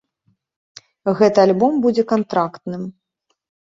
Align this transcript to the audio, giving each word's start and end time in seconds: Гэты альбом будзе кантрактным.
Гэты 1.19 1.39
альбом 1.45 1.73
будзе 1.85 2.03
кантрактным. 2.15 2.81